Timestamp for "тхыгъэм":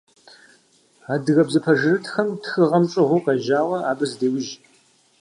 2.43-2.83